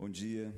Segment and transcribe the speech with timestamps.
[0.00, 0.50] Bom dia.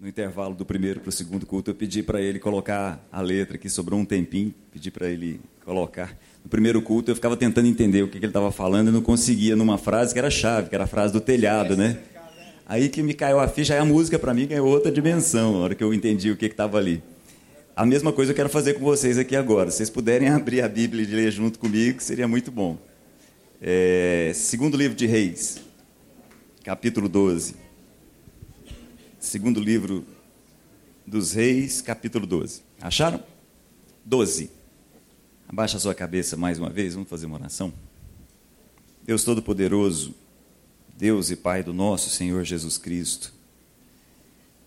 [0.00, 3.56] No intervalo do primeiro para o segundo culto, eu pedi para ele colocar a letra
[3.56, 6.18] aqui, sobrou um tempinho, pedi para ele colocar.
[6.42, 9.02] No primeiro culto, eu ficava tentando entender o que, que ele estava falando e não
[9.02, 11.98] conseguia numa frase que era chave, que era a frase do telhado, né?
[12.64, 15.58] Aí que me caiu a ficha, aí a música para mim ganhou outra dimensão, na
[15.58, 17.02] hora que eu entendi o que estava ali.
[17.76, 19.70] A mesma coisa eu quero fazer com vocês aqui agora.
[19.70, 22.78] Se vocês puderem abrir a Bíblia e ler junto comigo, seria muito bom.
[23.60, 25.60] É, segundo livro de Reis,
[26.62, 27.56] capítulo 12.
[29.18, 30.04] Segundo livro
[31.06, 32.62] dos Reis, capítulo 12.
[32.80, 33.22] Acharam?
[34.04, 34.50] 12.
[35.48, 37.72] Abaixa a sua cabeça mais uma vez, vamos fazer uma oração.
[39.02, 40.14] Deus Todo-Poderoso,
[40.96, 43.32] Deus e Pai do nosso Senhor Jesus Cristo,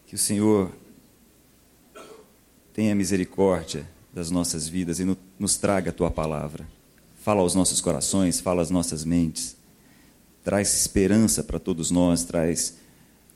[0.08, 0.72] que o Senhor
[2.74, 6.68] tenha misericórdia das nossas vidas e nos traga a tua palavra.
[7.22, 9.56] Fala aos nossos corações, fala às nossas mentes
[10.44, 12.76] traz esperança para todos nós, traz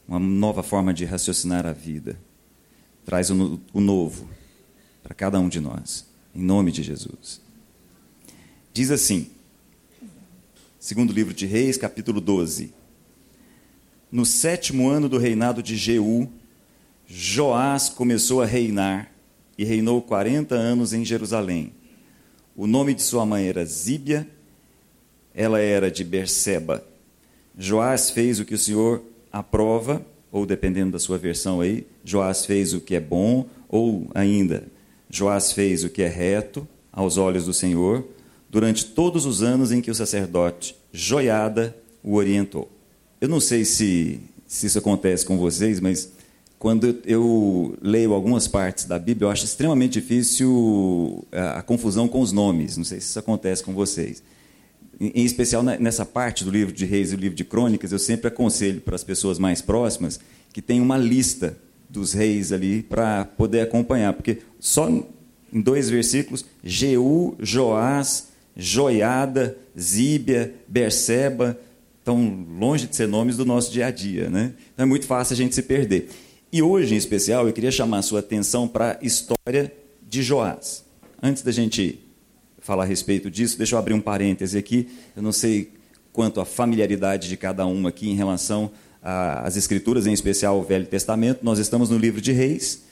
[0.07, 2.19] uma nova forma de raciocinar a vida,
[3.05, 4.27] traz o, o novo
[5.01, 6.05] para cada um de nós,
[6.35, 7.41] em nome de Jesus.
[8.73, 9.29] Diz assim,
[10.79, 12.73] segundo livro de Reis, capítulo 12:
[14.11, 16.29] No sétimo ano do reinado de Jeú,
[17.07, 19.11] Joás começou a reinar
[19.57, 21.73] e reinou 40 anos em Jerusalém.
[22.55, 24.27] O nome de sua mãe era Zíbia,
[25.33, 26.85] ela era de Berseba.
[27.57, 32.73] Joás fez o que o Senhor aprova, ou dependendo da sua versão aí, Joás fez
[32.73, 34.67] o que é bom, ou ainda,
[35.09, 38.05] Joás fez o que é reto aos olhos do Senhor,
[38.47, 42.69] durante todos os anos em que o sacerdote Joiada o orientou.
[43.19, 46.11] Eu não sei se, se isso acontece com vocês, mas
[46.59, 52.21] quando eu leio algumas partes da Bíblia, eu acho extremamente difícil a, a confusão com
[52.21, 52.77] os nomes.
[52.77, 54.21] Não sei se isso acontece com vocês
[54.99, 58.27] em especial nessa parte do livro de Reis e do livro de Crônicas, eu sempre
[58.27, 60.19] aconselho para as pessoas mais próximas
[60.51, 61.57] que tenham uma lista
[61.89, 70.53] dos reis ali para poder acompanhar, porque só em dois versículos, Jeú, Joás, Joiada, Zíbia,
[70.67, 71.57] Berseba,
[71.99, 74.53] estão longe de ser nomes do nosso dia a dia, né?
[74.73, 76.09] Então é muito fácil a gente se perder.
[76.51, 79.71] E hoje, em especial, eu queria chamar a sua atenção para a história
[80.01, 80.83] de Joás.
[81.21, 81.99] Antes da gente
[82.67, 83.57] falar a respeito disso.
[83.57, 84.89] Deixa eu abrir um parêntese aqui.
[85.15, 85.71] Eu não sei
[86.11, 88.69] quanto à familiaridade de cada um aqui em relação
[89.01, 91.39] às Escrituras, em especial o Velho Testamento.
[91.43, 92.83] Nós estamos no livro de Reis,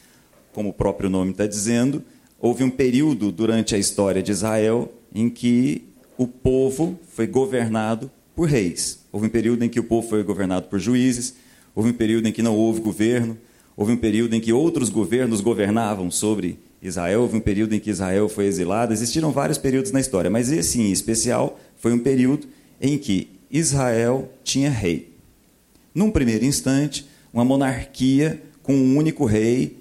[0.54, 2.02] como o próprio nome está dizendo.
[2.40, 5.84] Houve um período durante a história de Israel em que
[6.18, 9.00] o povo foi governado por reis.
[9.12, 11.36] Houve um período em que o povo foi governado por juízes,
[11.76, 13.38] houve um período em que não houve governo,
[13.76, 17.90] houve um período em que outros governos governavam sobre Israel, houve um período em que
[17.90, 22.48] Israel foi exilado, existiram vários períodos na história, mas esse em especial foi um período
[22.82, 25.14] em que Israel tinha rei.
[25.94, 29.78] Num primeiro instante, uma monarquia com um único rei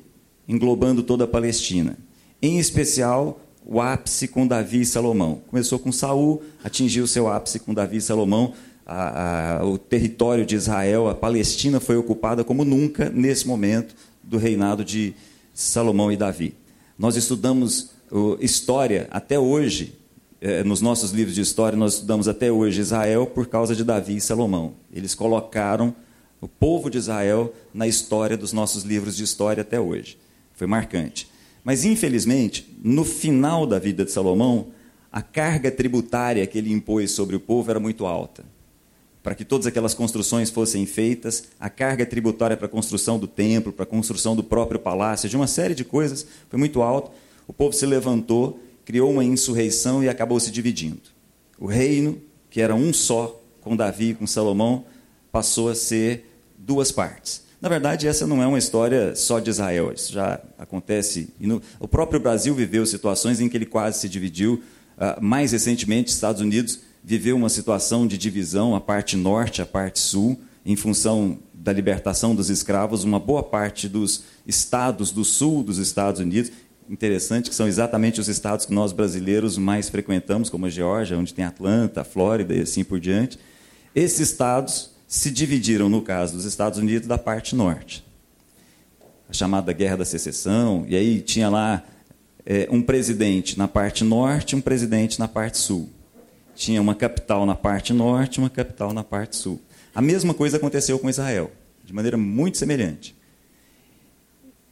[0.48, 1.97] englobando toda a Palestina.
[2.41, 5.41] Em especial, o ápice com Davi e Salomão.
[5.48, 8.53] Começou com Saul, atingiu seu ápice com Davi e Salomão.
[8.87, 14.37] A, a, o território de Israel, a Palestina, foi ocupada como nunca nesse momento do
[14.37, 15.14] reinado de
[15.54, 16.54] Salomão e Davi.
[16.99, 17.91] Nós estudamos
[18.41, 19.99] história até hoje,
[20.41, 24.16] é, nos nossos livros de história, nós estudamos até hoje Israel por causa de Davi
[24.16, 24.75] e Salomão.
[24.93, 25.94] Eles colocaram
[26.41, 30.19] o povo de Israel na história dos nossos livros de história até hoje.
[30.53, 31.28] Foi marcante.
[31.65, 34.69] Mas, infelizmente, no final da vida de Salomão,
[35.11, 38.53] a carga tributária que ele impôs sobre o povo era muito alta
[39.24, 43.72] para que todas aquelas construções fossem feitas, a carga tributária para a construção do templo,
[43.72, 47.10] para a construção do próprio palácio, de uma série de coisas, foi muito alto.
[47.48, 51.00] O povo se levantou, criou uma insurreição e acabou se dividindo.
[51.58, 52.20] O reino,
[52.50, 54.84] que era um só, com Davi e com Salomão,
[55.32, 57.44] passou a ser duas partes.
[57.62, 61.30] Na verdade, essa não é uma história só de Israel, isso já acontece.
[61.80, 64.62] O próprio Brasil viveu situações em que ele quase se dividiu.
[64.98, 69.98] Uh, mais recentemente, Estados Unidos viveu uma situação de divisão, a parte norte, a parte
[69.98, 75.76] sul, em função da libertação dos escravos, uma boa parte dos estados do sul dos
[75.76, 76.50] Estados Unidos,
[76.88, 81.34] interessante que são exatamente os estados que nós brasileiros mais frequentamos, como a Geórgia, onde
[81.34, 83.38] tem Atlanta, Flórida e assim por diante.
[83.94, 88.02] Esses estados se dividiram, no caso dos Estados Unidos, da parte norte.
[89.28, 91.82] A chamada Guerra da Secessão, e aí tinha lá
[92.46, 95.90] é, um presidente na parte norte e um presidente na parte sul
[96.54, 99.60] tinha uma capital na parte norte uma capital na parte sul.
[99.94, 101.50] A mesma coisa aconteceu com Israel,
[101.84, 103.14] de maneira muito semelhante.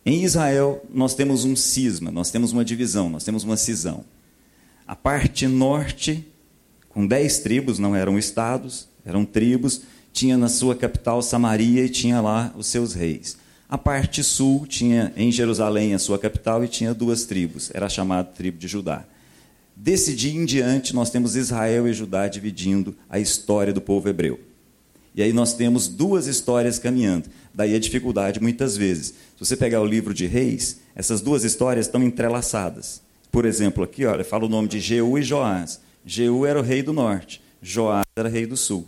[0.05, 4.05] Em Israel, nós temos um cisma, nós temos uma divisão, nós temos uma cisão.
[4.87, 6.27] A parte norte,
[6.89, 9.83] com dez tribos, não eram estados, eram tribos,
[10.13, 13.37] tinha na sua capital Samaria e tinha lá os seus reis.
[13.69, 18.29] A parte sul tinha em Jerusalém a sua capital e tinha duas tribos, era chamada
[18.29, 19.05] tribo de Judá.
[19.75, 24.39] Desse dia em diante, nós temos Israel e Judá dividindo a história do povo hebreu.
[25.15, 27.29] E aí nós temos duas histórias caminhando.
[27.53, 29.07] Daí a dificuldade muitas vezes.
[29.09, 33.03] Se você pegar o livro de Reis, essas duas histórias estão entrelaçadas.
[33.31, 35.81] Por exemplo, aqui, olha, fala o nome de Jeú e Joás.
[36.05, 38.87] Jeú era o rei do norte, Joás era rei do sul.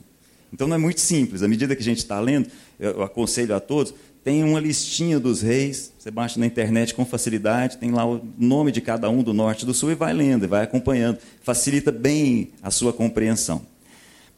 [0.53, 1.43] Então não é muito simples.
[1.43, 2.49] À medida que a gente está lendo,
[2.79, 7.77] eu aconselho a todos, tem uma listinha dos reis, você baixa na internet com facilidade,
[7.77, 10.45] tem lá o nome de cada um do norte e do sul e vai lendo,
[10.45, 11.19] e vai acompanhando.
[11.43, 13.67] Facilita bem a sua compreensão.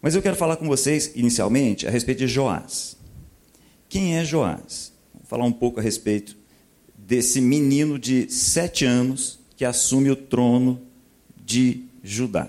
[0.03, 2.97] Mas eu quero falar com vocês, inicialmente, a respeito de Joás.
[3.89, 4.93] Quem é Joás?
[5.15, 6.37] Vou falar um pouco a respeito
[6.99, 10.81] desse menino de sete anos que assume o trono
[11.45, 12.49] de Judá.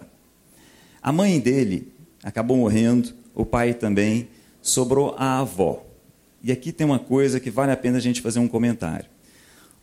[1.04, 1.94] A mãe dele
[2.24, 4.28] acabou morrendo, o pai também,
[4.60, 5.87] sobrou a avó.
[6.44, 9.10] E aqui tem uma coisa que vale a pena a gente fazer um comentário.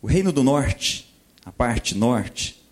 [0.01, 1.13] O Reino do Norte,
[1.45, 2.63] a parte norte,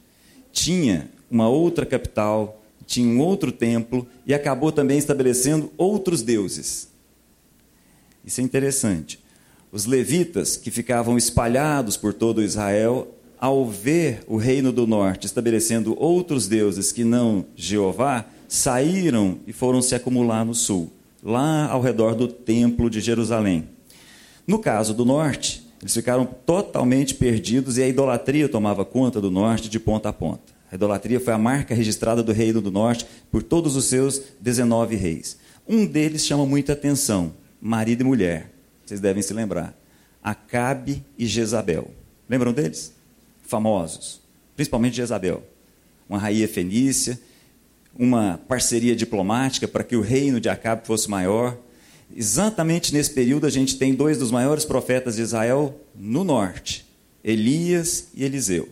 [0.51, 6.89] tinha uma outra capital, tinha um outro templo e acabou também estabelecendo outros deuses.
[8.23, 9.19] Isso é interessante.
[9.71, 13.07] Os levitas, que ficavam espalhados por todo Israel,
[13.39, 19.81] ao ver o reino do norte estabelecendo outros deuses que não Jeová, saíram e foram
[19.81, 20.91] se acumular no sul,
[21.21, 23.72] lá ao redor do templo de Jerusalém.
[24.45, 29.69] No caso do norte, eles ficaram totalmente perdidos e a idolatria tomava conta do norte
[29.69, 30.53] de ponta a ponta.
[30.71, 34.95] A idolatria foi a marca registrada do reino do norte por todos os seus 19
[34.95, 35.37] reis.
[35.67, 38.51] Um deles chama muita atenção: marido e mulher.
[38.85, 39.77] Vocês devem se lembrar.
[40.21, 41.91] Acabe e Jezabel.
[42.27, 42.93] Lembram deles?
[43.43, 44.21] Famosos.
[44.55, 45.43] Principalmente Jezabel.
[46.09, 47.19] Uma rainha fenícia,
[47.97, 51.57] uma parceria diplomática para que o reino de Acabe fosse maior.
[52.15, 56.85] Exatamente nesse período a gente tem dois dos maiores profetas de Israel no norte,
[57.23, 58.69] Elias e Eliseu.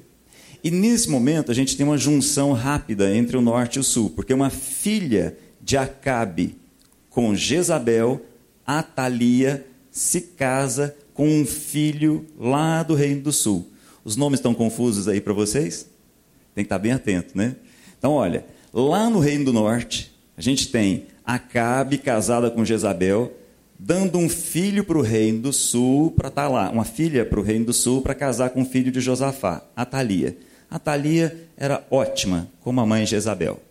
[0.63, 4.11] E nesse momento a gente tem uma junção rápida entre o norte e o sul,
[4.11, 6.55] porque uma filha de Acabe
[7.09, 8.21] com Jezabel,
[8.65, 13.67] Atalia, se casa com um filho lá do reino do sul.
[14.03, 15.87] Os nomes estão confusos aí para vocês?
[16.53, 17.55] Tem que estar bem atento, né?
[17.97, 23.31] Então, olha, lá no reino do norte, a gente tem Acabe casada com Jezabel,
[23.79, 27.39] dando um filho para o reino do sul para estar tá lá, uma filha para
[27.39, 30.37] o reino do sul para casar com o filho de Josafá, Atalia.
[30.69, 33.61] Atalia era ótima como a mãe Jezabel.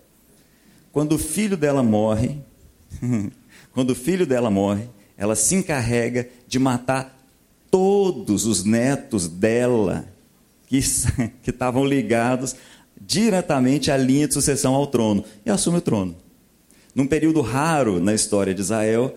[0.91, 2.39] Quando o filho dela morre,
[3.75, 4.85] quando o filho dela morre,
[5.15, 7.15] ela se encarrega de matar
[7.71, 10.07] todos os netos dela
[10.67, 10.81] que,
[11.45, 12.57] que estavam ligados
[12.99, 16.17] diretamente à linha de sucessão ao trono e assume o trono.
[16.95, 19.17] Num período raro na história de Israel,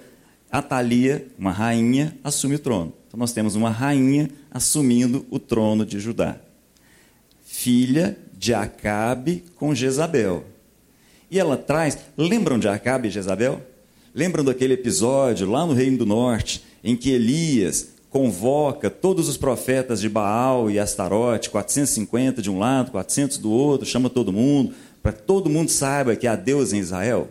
[0.51, 2.93] Atalia, uma rainha, assume o trono.
[3.07, 6.39] Então nós temos uma rainha assumindo o trono de Judá
[7.53, 10.43] filha de Acabe com Jezabel.
[11.29, 13.61] E ela traz, lembram de Acabe e Jezabel?
[14.13, 20.01] Lembram daquele episódio lá no Reino do Norte, em que Elias convoca todos os profetas
[20.01, 25.13] de Baal e Astarote, 450 de um lado, 400 do outro, chama todo mundo, para
[25.13, 27.29] que todo mundo saiba que há Deus em Israel?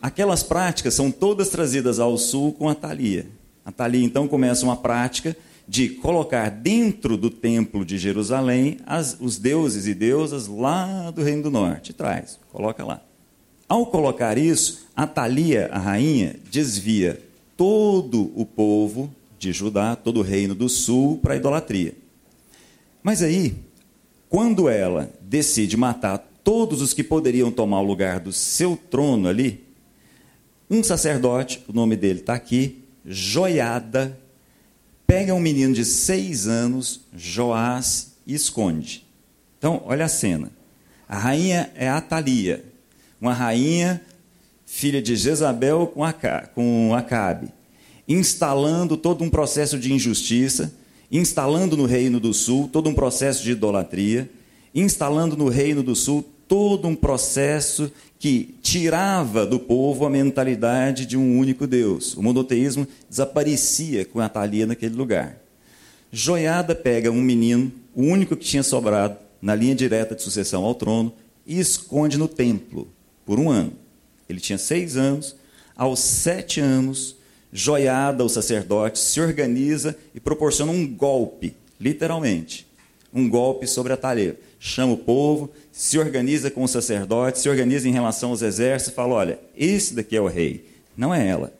[0.00, 3.26] Aquelas práticas são todas trazidas ao sul com a Thalia.
[3.64, 5.36] A Thalia então começa uma prática
[5.66, 11.42] de colocar dentro do templo de Jerusalém as, os deuses e deusas lá do Reino
[11.42, 11.92] do Norte.
[11.92, 13.02] Traz, coloca lá.
[13.68, 17.20] Ao colocar isso, Atalia, a rainha, desvia
[17.54, 21.94] todo o povo de Judá, todo o reino do sul, para a idolatria.
[23.02, 23.54] Mas aí,
[24.30, 29.67] quando ela decide matar todos os que poderiam tomar o lugar do seu trono ali,
[30.70, 34.18] um sacerdote, o nome dele está aqui, Joiada,
[35.06, 39.06] pega um menino de seis anos, Joás, e esconde.
[39.56, 40.52] Então, olha a cena.
[41.08, 42.64] A rainha é Atalia,
[43.18, 44.02] uma rainha
[44.66, 46.02] filha de Jezabel com,
[46.54, 47.48] com Acabe,
[48.06, 50.74] instalando todo um processo de injustiça,
[51.10, 54.30] instalando no reino do sul todo um processo de idolatria,
[54.74, 61.16] instalando no reino do sul todo um processo que tirava do povo a mentalidade de
[61.16, 62.14] um único Deus.
[62.14, 65.36] O monoteísmo desaparecia com a Thalia naquele lugar.
[66.10, 70.74] Joiada pega um menino, o único que tinha sobrado na linha direta de sucessão ao
[70.74, 71.12] trono,
[71.46, 72.88] e esconde no templo
[73.24, 73.72] por um ano.
[74.28, 75.36] Ele tinha seis anos.
[75.76, 77.16] Aos sete anos,
[77.52, 82.66] Joiada, o sacerdote, se organiza e proporciona um golpe, literalmente,
[83.14, 84.38] um golpe sobre a Thalia.
[84.58, 89.14] Chama o povo, se organiza com o sacerdote, se organiza em relação aos exércitos fala:
[89.14, 90.66] olha, esse daqui é o rei,
[90.96, 91.52] não é ela.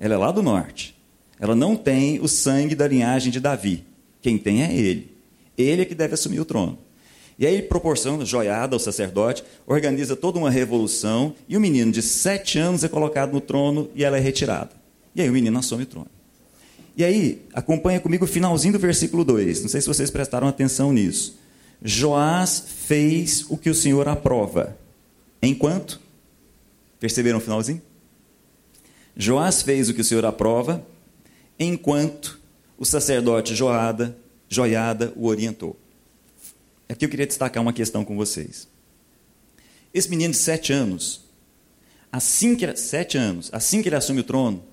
[0.00, 0.98] ela é lá do norte.
[1.38, 3.84] Ela não tem o sangue da linhagem de Davi.
[4.20, 5.14] Quem tem é ele.
[5.56, 6.76] Ele é que deve assumir o trono.
[7.38, 12.02] E aí ele proporciona joiada ao sacerdote, organiza toda uma revolução, e o menino de
[12.02, 14.72] sete anos é colocado no trono e ela é retirada.
[15.14, 16.10] E aí o menino assume o trono.
[16.96, 19.62] E aí, acompanha comigo o finalzinho do versículo 2.
[19.62, 21.38] Não sei se vocês prestaram atenção nisso.
[21.82, 24.76] Joás fez o que o Senhor aprova.
[25.42, 26.00] Enquanto?
[26.98, 27.80] Perceberam o finalzinho?
[29.16, 30.84] Joás fez o que o Senhor aprova,
[31.58, 32.38] enquanto
[32.76, 34.16] o sacerdote Joada,
[34.48, 35.78] Joiada o orientou.
[36.88, 38.66] Aqui eu queria destacar uma questão com vocês.
[39.94, 41.24] Esse menino de sete anos,
[42.10, 44.64] assim que sete anos, assim que ele assume o trono,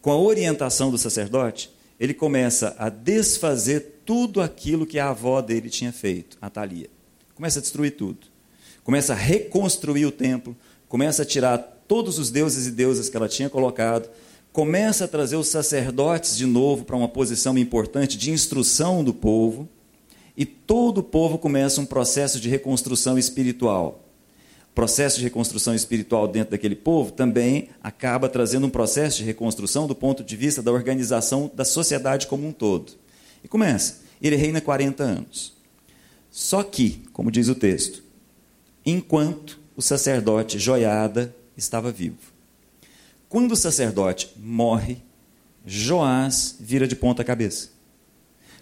[0.00, 5.68] com a orientação do sacerdote, ele começa a desfazer tudo aquilo que a avó dele
[5.68, 6.88] tinha feito, a Thalia.
[7.34, 8.26] Começa a destruir tudo.
[8.84, 10.56] Começa a reconstruir o templo,
[10.88, 14.08] começa a tirar todos os deuses e deusas que ela tinha colocado,
[14.52, 19.68] começa a trazer os sacerdotes de novo para uma posição importante de instrução do povo,
[20.36, 24.02] e todo o povo começa um processo de reconstrução espiritual.
[24.74, 29.94] Processo de reconstrução espiritual dentro daquele povo também acaba trazendo um processo de reconstrução do
[29.94, 33.01] ponto de vista da organização da sociedade como um todo.
[33.42, 34.02] E começa.
[34.20, 35.52] Ele reina 40 anos.
[36.30, 38.02] Só que, como diz o texto,
[38.86, 42.32] enquanto o sacerdote Joiada estava vivo.
[43.28, 44.98] Quando o sacerdote morre,
[45.64, 47.70] Joás vira de ponta cabeça.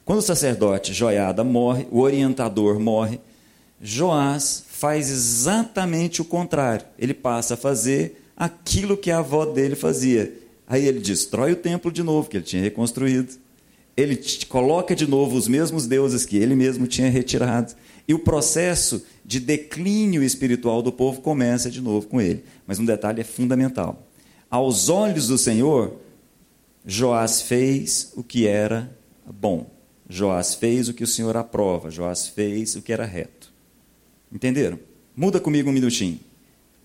[0.05, 3.21] Quando o sacerdote Joiada morre, o orientador morre,
[3.81, 6.87] Joás faz exatamente o contrário.
[6.99, 10.33] Ele passa a fazer aquilo que a avó dele fazia.
[10.67, 13.35] Aí ele destrói o templo de novo, que ele tinha reconstruído.
[13.97, 14.19] Ele
[14.49, 17.75] coloca de novo os mesmos deuses que ele mesmo tinha retirado.
[18.09, 22.45] E o processo de declínio espiritual do povo começa de novo com ele.
[22.67, 24.07] Mas um detalhe é fundamental.
[24.51, 25.97] Aos olhos do Senhor,
[26.85, 28.91] Joás fez o que era
[29.27, 29.71] bom.
[30.09, 33.53] Joás fez o que o Senhor aprova, Joás fez o que era reto.
[34.33, 34.79] Entenderam?
[35.15, 36.19] Muda comigo um minutinho.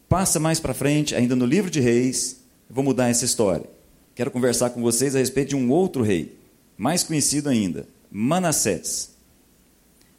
[0.07, 3.67] Passa mais para frente, ainda no livro de Reis, vou mudar essa história.
[4.13, 6.37] Quero conversar com vocês a respeito de um outro rei,
[6.77, 9.15] mais conhecido ainda, Manassés.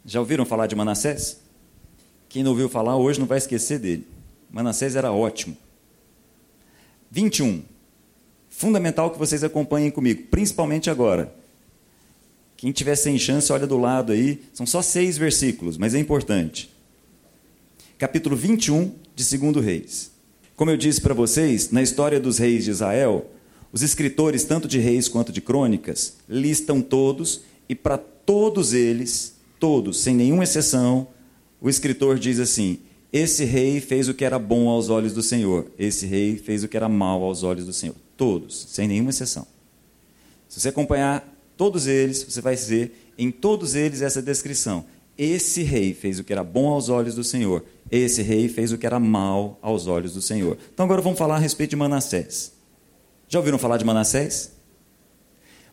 [0.05, 1.39] Já ouviram falar de Manassés?
[2.29, 4.07] Quem não ouviu falar hoje não vai esquecer dele.
[4.49, 5.57] Manassés era ótimo.
[7.11, 7.63] 21.
[8.49, 11.33] Fundamental que vocês acompanhem comigo, principalmente agora.
[12.55, 14.43] Quem tiver sem chance, olha do lado aí.
[14.53, 16.73] São só seis versículos, mas é importante.
[17.97, 20.11] Capítulo 21 de 2 Reis.
[20.55, 23.29] Como eu disse para vocês, na história dos reis de Israel,
[23.71, 29.99] os escritores, tanto de reis quanto de crônicas, listam todos, e para todos eles, todos,
[29.99, 31.07] sem nenhuma exceção,
[31.59, 32.79] o escritor diz assim:
[33.11, 36.67] Esse rei fez o que era bom aos olhos do Senhor, esse rei fez o
[36.67, 37.95] que era mal aos olhos do Senhor.
[38.15, 39.45] Todos, sem nenhuma exceção.
[40.47, 44.85] Se você acompanhar todos eles, você vai ver em todos eles essa descrição.
[45.17, 47.65] Esse rei fez o que era bom aos olhos do Senhor.
[47.91, 50.57] Esse rei fez o que era mal aos olhos do Senhor.
[50.73, 52.56] Então agora vamos falar a respeito de Manassés.
[53.29, 54.51] Já ouviram falar de Manassés?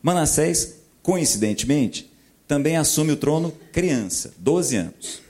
[0.02, 2.12] Manassés, coincidentemente,
[2.48, 5.22] também assume o trono criança, 12 anos.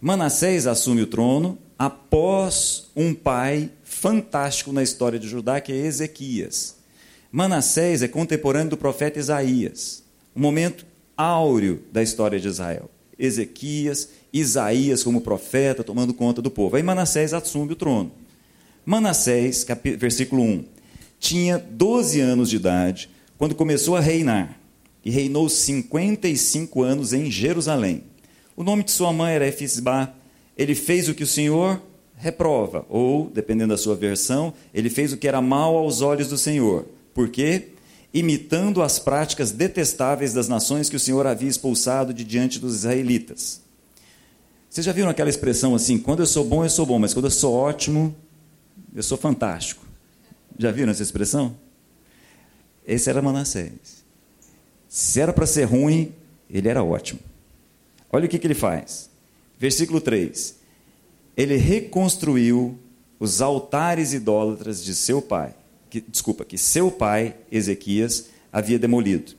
[0.00, 6.76] Manassés assume o trono após um pai fantástico na história de Judá, que é Ezequias.
[7.30, 10.02] Manassés é contemporâneo do profeta Isaías,
[10.36, 10.84] um momento
[11.16, 12.90] áureo da história de Israel.
[13.18, 16.76] Ezequias, Isaías como profeta, tomando conta do povo.
[16.76, 18.12] Aí Manassés assume o trono.
[18.84, 19.64] Manassés,
[19.98, 20.64] versículo 1,
[21.22, 24.58] tinha 12 anos de idade quando começou a reinar,
[25.04, 28.04] e reinou 55 anos em Jerusalém.
[28.56, 30.12] O nome de sua mãe era Efisbá.
[30.56, 31.80] Ele fez o que o Senhor
[32.16, 36.36] reprova, ou, dependendo da sua versão, ele fez o que era mal aos olhos do
[36.36, 36.86] Senhor.
[37.14, 37.68] Por quê?
[38.12, 43.60] Imitando as práticas detestáveis das nações que o Senhor havia expulsado de diante dos israelitas.
[44.68, 47.26] Vocês já viram aquela expressão assim: quando eu sou bom, eu sou bom, mas quando
[47.26, 48.14] eu sou ótimo,
[48.94, 49.91] eu sou fantástico.
[50.58, 51.56] Já viram essa expressão?
[52.86, 54.04] Esse era Manassés.
[54.88, 56.12] Se era para ser ruim,
[56.50, 57.20] ele era ótimo.
[58.10, 59.08] Olha o que, que ele faz.
[59.58, 60.56] Versículo 3.
[61.36, 62.78] Ele reconstruiu
[63.18, 65.54] os altares idólatras de seu pai
[65.92, 69.32] que, desculpa, que seu pai, Ezequias, havia demolido.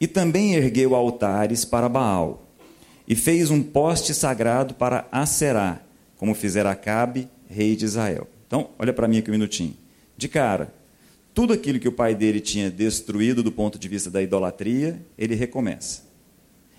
[0.00, 2.48] E também ergueu altares para Baal,
[3.06, 5.80] e fez um poste sagrado para Aserá,
[6.16, 8.26] como fizera Acabe, rei de Israel.
[8.44, 9.76] Então, olha para mim aqui um minutinho.
[10.16, 10.72] De cara,
[11.34, 15.34] tudo aquilo que o pai dele tinha destruído do ponto de vista da idolatria, ele
[15.34, 16.02] recomeça.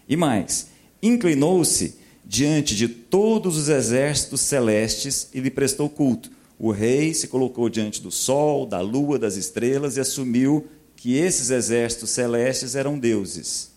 [0.08, 0.68] E mais,
[1.04, 6.32] inclinou-se diante de todos os exércitos celestes e lhe prestou culto.
[6.58, 10.65] o rei se colocou diante do sol, da lua, das estrelas e assumiu
[10.96, 13.72] que esses exércitos celestes eram deuses.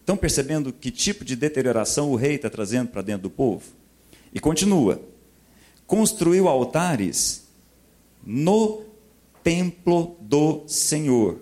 [0.00, 3.64] Estão percebendo que tipo de deterioração o rei está trazendo para dentro do povo?
[4.32, 5.00] E continua:
[5.86, 7.45] construiu altares
[8.26, 8.82] no
[9.44, 11.38] templo do Senhor,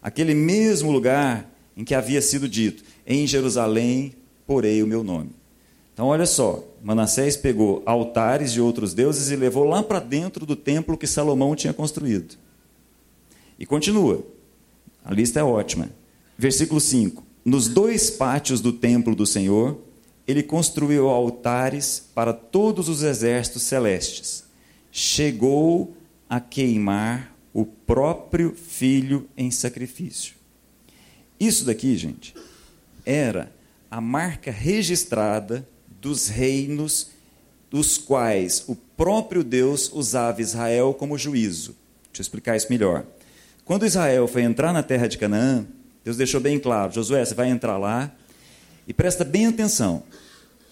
[0.00, 4.14] aquele mesmo lugar em que havia sido dito: em Jerusalém
[4.46, 5.30] porei o meu nome.
[5.92, 10.54] Então, olha só, Manassés pegou altares de outros deuses e levou lá para dentro do
[10.54, 12.36] templo que Salomão tinha construído.
[13.58, 14.24] E continua,
[15.04, 15.90] a lista é ótima.
[16.38, 19.76] Versículo 5: Nos dois pátios do templo do Senhor,
[20.26, 24.44] ele construiu altares para todos os exércitos celestes.
[24.92, 25.96] Chegou
[26.28, 30.34] a queimar o próprio filho em sacrifício.
[31.40, 32.34] Isso daqui, gente,
[33.04, 33.52] era
[33.90, 35.66] a marca registrada
[36.00, 37.10] dos reinos
[37.70, 41.76] dos quais o próprio Deus usava Israel como juízo.
[42.06, 43.04] Deixa eu explicar isso melhor.
[43.64, 45.66] Quando Israel foi entrar na terra de Canaã,
[46.04, 48.12] Deus deixou bem claro: Josué, você vai entrar lá
[48.86, 50.02] e presta bem atenção.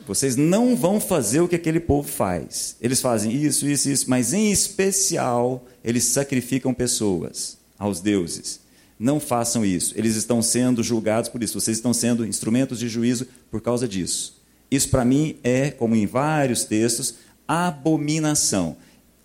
[0.06, 2.76] Vocês não vão fazer o que aquele povo faz.
[2.80, 8.60] Eles fazem isso, isso, isso, mas em especial eles sacrificam pessoas aos deuses.
[8.98, 9.92] Não façam isso.
[9.96, 11.60] Eles estão sendo julgados por isso.
[11.60, 14.40] Vocês estão sendo instrumentos de juízo por causa disso.
[14.70, 18.76] Isso para mim é, como em vários textos, abominação.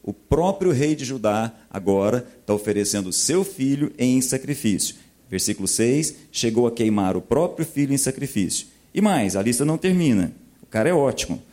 [0.03, 4.95] O próprio rei de Judá agora está oferecendo seu filho em sacrifício.
[5.29, 8.67] Versículo 6: chegou a queimar o próprio filho em sacrifício.
[8.93, 10.33] E mais, a lista não termina.
[10.71, 11.43] Cara é ótimo.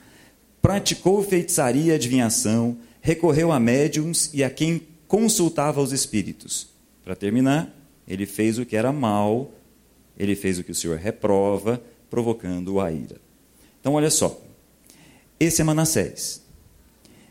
[0.62, 6.68] Praticou feitiçaria e adivinhação, recorreu a médiums e a quem consultava os espíritos.
[7.04, 7.75] Para terminar,
[8.06, 9.52] ele fez o que era mal,
[10.16, 13.20] ele fez o que o Senhor reprova, provocando a ira.
[13.80, 14.40] Então, olha só.
[15.38, 16.42] Esse é Manassés.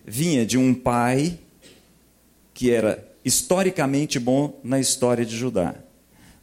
[0.06, 1.40] Vinha de um pai
[2.54, 5.76] que era historicamente bom na história de Judá.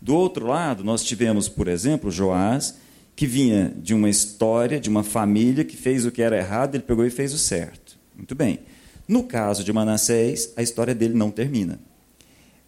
[0.00, 2.76] Do outro lado, nós tivemos, por exemplo, Joás,
[3.16, 6.82] que vinha de uma história, de uma família que fez o que era errado, ele
[6.82, 7.98] pegou e fez o certo.
[8.16, 8.60] Muito bem.
[9.06, 11.78] No caso de Manassés, a história dele não termina.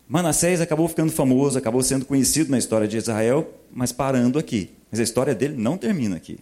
[0.09, 4.71] Manassés acabou ficando famoso, acabou sendo conhecido na história de Israel, mas parando aqui.
[4.91, 6.39] Mas a história dele não termina aqui.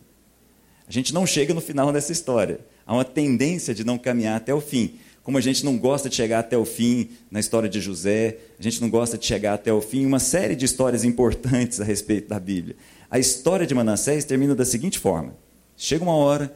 [0.86, 2.60] A gente não chega no final dessa história.
[2.86, 4.98] Há uma tendência de não caminhar até o fim.
[5.24, 8.62] Como a gente não gosta de chegar até o fim na história de José, a
[8.62, 12.28] gente não gosta de chegar até o fim, uma série de histórias importantes a respeito
[12.28, 12.76] da Bíblia.
[13.10, 15.34] A história de Manassés termina da seguinte forma:
[15.78, 16.54] chega uma hora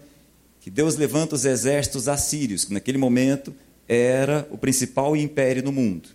[0.61, 3.55] que Deus levanta os exércitos assírios, que naquele momento
[3.89, 6.11] era o principal império no mundo.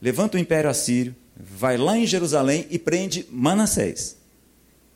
[0.00, 4.18] Levanta o império assírio, vai lá em Jerusalém e prende Manassés.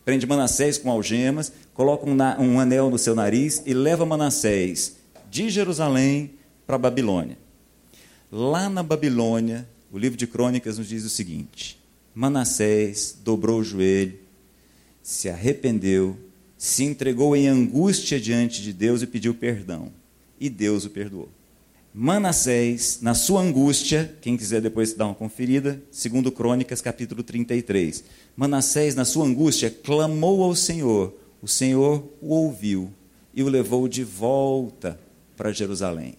[0.04, 4.96] Prende Manassés com algemas, coloca um, um anel no seu nariz e leva Manassés
[5.30, 6.32] de Jerusalém
[6.70, 7.36] para a Babilônia.
[8.30, 11.76] Lá na Babilônia, o livro de Crônicas nos diz o seguinte:
[12.14, 14.16] Manassés dobrou o joelho,
[15.02, 16.16] se arrependeu,
[16.56, 19.90] se entregou em angústia diante de Deus e pediu perdão.
[20.38, 21.28] E Deus o perdoou.
[21.92, 28.04] Manassés, na sua angústia, quem quiser depois dar uma conferida, segundo Crônicas, capítulo 33.
[28.36, 32.92] Manassés, na sua angústia, clamou ao Senhor o Senhor o ouviu
[33.34, 35.00] e o levou de volta
[35.36, 36.14] para Jerusalém.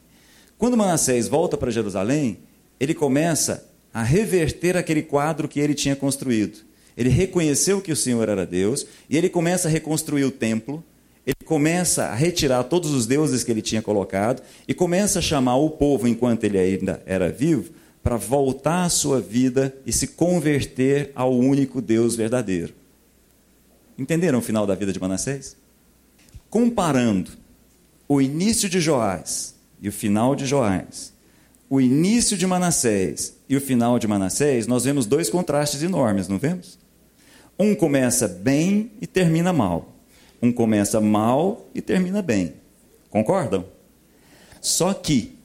[0.62, 2.38] Quando Manassés volta para Jerusalém,
[2.80, 6.60] ele começa a reverter aquele quadro que ele tinha construído.
[6.96, 10.84] Ele reconheceu que o Senhor era Deus e ele começa a reconstruir o templo.
[11.26, 15.56] Ele começa a retirar todos os deuses que ele tinha colocado e começa a chamar
[15.56, 17.72] o povo, enquanto ele ainda era vivo,
[18.04, 22.76] para voltar à sua vida e se converter ao único Deus verdadeiro.
[23.98, 25.58] Entenderam o final da vida de Manassés?
[26.52, 27.32] Comparando
[28.08, 31.12] o início de Joás e o final de Joás,
[31.70, 36.38] o início de Manassés e o final de Manassés, nós vemos dois contrastes enormes, não
[36.38, 36.78] vemos?
[37.58, 39.96] Um começa bem e termina mal.
[40.42, 42.54] Um começa mal e termina bem.
[43.10, 43.66] Concordam?
[44.60, 45.38] Só que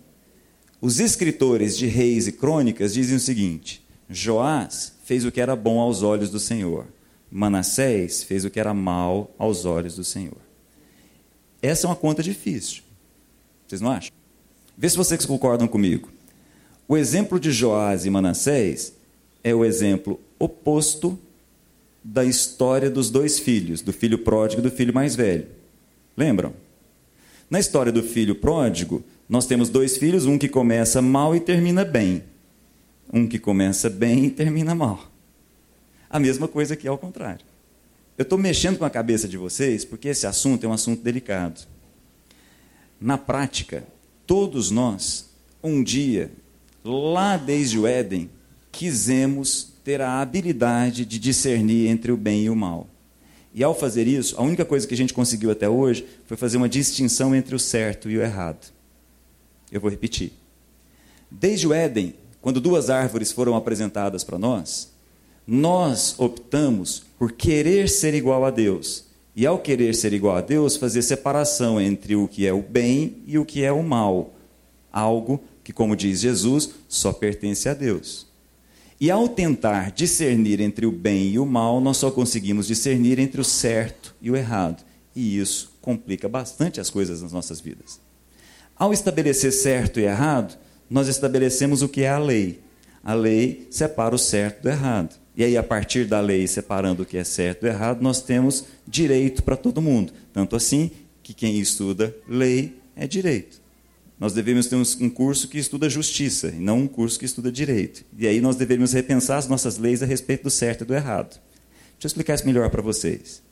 [0.80, 5.80] os escritores de Reis e Crônicas dizem o seguinte: Joás fez o que era bom
[5.80, 6.86] aos olhos do Senhor.
[7.30, 10.38] Manassés fez o que era mal aos olhos do Senhor.
[11.60, 12.82] Essa é uma conta difícil.
[13.66, 14.15] Vocês não acham?
[14.76, 16.10] Vê se vocês concordam comigo.
[16.86, 18.92] O exemplo de Joás e Manassés
[19.42, 21.18] é o exemplo oposto
[22.04, 25.46] da história dos dois filhos, do filho pródigo e do filho mais velho.
[26.16, 26.52] Lembram?
[27.50, 31.84] Na história do filho pródigo, nós temos dois filhos, um que começa mal e termina
[31.84, 32.22] bem.
[33.12, 35.10] Um que começa bem e termina mal.
[36.08, 37.44] A mesma coisa aqui ao contrário.
[38.16, 41.66] Eu estou mexendo com a cabeça de vocês porque esse assunto é um assunto delicado.
[43.00, 43.84] Na prática,
[44.26, 45.30] todos nós,
[45.62, 46.30] um dia,
[46.84, 48.30] lá desde o Éden,
[48.70, 52.88] quisemos ter a habilidade de discernir entre o bem e o mal.
[53.54, 56.58] E ao fazer isso, a única coisa que a gente conseguiu até hoje foi fazer
[56.58, 58.70] uma distinção entre o certo e o errado.
[59.72, 60.32] Eu vou repetir.
[61.30, 64.92] Desde o Éden, quando duas árvores foram apresentadas para nós,
[65.46, 69.05] nós optamos por querer ser igual a Deus.
[69.36, 73.18] E ao querer ser igual a Deus, fazer separação entre o que é o bem
[73.26, 74.34] e o que é o mal.
[74.90, 78.26] Algo que, como diz Jesus, só pertence a Deus.
[78.98, 83.38] E ao tentar discernir entre o bem e o mal, nós só conseguimos discernir entre
[83.38, 84.82] o certo e o errado.
[85.14, 88.00] E isso complica bastante as coisas nas nossas vidas.
[88.74, 90.56] Ao estabelecer certo e errado,
[90.88, 92.60] nós estabelecemos o que é a lei.
[93.04, 95.14] A lei separa o certo do errado.
[95.36, 98.64] E aí, a partir da lei separando o que é certo do errado, nós temos
[98.86, 100.12] direito para todo mundo.
[100.32, 100.90] Tanto assim
[101.22, 103.60] que quem estuda lei é direito.
[104.18, 108.02] Nós devemos ter um curso que estuda justiça e não um curso que estuda direito.
[108.16, 111.38] E aí nós devemos repensar as nossas leis a respeito do certo e do errado.
[111.92, 113.42] Deixa eu explicar isso melhor para vocês.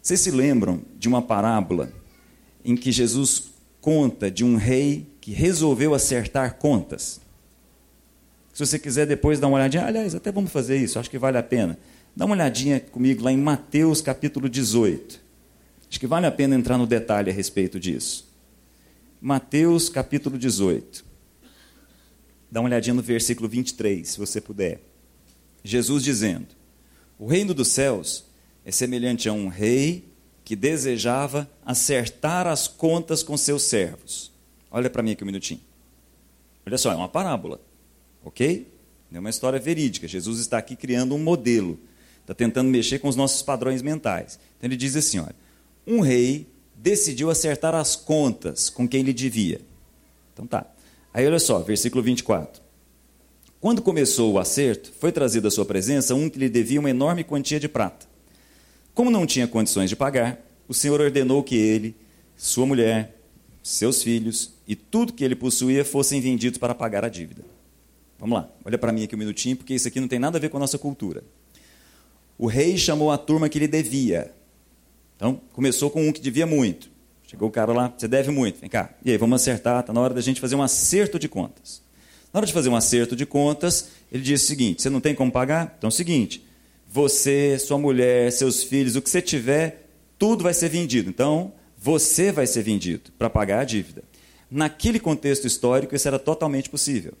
[0.00, 1.92] Vocês se lembram de uma parábola
[2.64, 7.20] em que Jesus conta de um rei que resolveu acertar contas?
[8.60, 11.38] Se você quiser depois dar uma olhadinha, aliás, até vamos fazer isso, acho que vale
[11.38, 11.78] a pena.
[12.14, 15.18] Dá uma olhadinha comigo lá em Mateus capítulo 18.
[15.88, 18.28] Acho que vale a pena entrar no detalhe a respeito disso.
[19.18, 21.02] Mateus capítulo 18.
[22.50, 24.82] Dá uma olhadinha no versículo 23, se você puder.
[25.64, 26.48] Jesus dizendo:
[27.18, 28.26] O reino dos céus
[28.62, 30.04] é semelhante a um rei
[30.44, 34.30] que desejava acertar as contas com seus servos.
[34.70, 35.62] Olha para mim aqui um minutinho.
[36.66, 37.58] Olha só, é uma parábola,
[38.24, 38.66] ok?
[39.12, 40.06] É uma história verídica.
[40.06, 41.78] Jesus está aqui criando um modelo,
[42.20, 44.38] está tentando mexer com os nossos padrões mentais.
[44.56, 45.34] Então ele diz assim: olha,
[45.86, 49.60] um rei decidiu acertar as contas com quem lhe devia.
[50.32, 50.66] Então tá.
[51.12, 52.62] Aí olha só, versículo 24.
[53.60, 57.24] Quando começou o acerto, foi trazido à sua presença um que lhe devia uma enorme
[57.24, 58.06] quantia de prata.
[58.94, 61.94] Como não tinha condições de pagar, o Senhor ordenou que ele,
[62.36, 63.18] sua mulher,
[63.62, 67.42] seus filhos e tudo que ele possuía fossem vendidos para pagar a dívida.
[68.20, 70.40] Vamos lá, olha para mim aqui um minutinho, porque isso aqui não tem nada a
[70.40, 71.24] ver com a nossa cultura.
[72.38, 74.32] O rei chamou a turma que lhe devia,
[75.20, 76.88] então, começou com um que devia muito.
[77.26, 78.94] Chegou o cara lá, você deve muito, vem cá.
[79.04, 81.82] E aí, vamos acertar, está na hora da gente fazer um acerto de contas.
[82.32, 85.14] Na hora de fazer um acerto de contas, ele disse o seguinte: você não tem
[85.14, 85.74] como pagar?
[85.76, 86.42] Então é o seguinte:
[86.88, 91.10] você, sua mulher, seus filhos, o que você tiver, tudo vai ser vendido.
[91.10, 94.02] Então, você vai ser vendido para pagar a dívida.
[94.50, 97.12] Naquele contexto histórico, isso era totalmente possível.